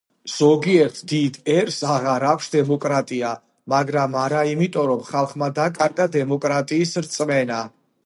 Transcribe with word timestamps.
ზოგიერთ 0.35 1.01
დიდ 1.11 1.37
ერს 1.55 1.77
აღარ 1.97 2.25
აქვს 2.31 2.49
დემოკრატია, 2.55 3.35
მაგრამ 3.75 4.19
არა 4.25 4.43
იმიტომ 4.55 4.91
რომ 4.93 5.07
ხალხმა 5.13 5.55
დაკარგა 5.63 6.13
დემოკრატიის 6.21 7.01
რწმენა 7.07 7.67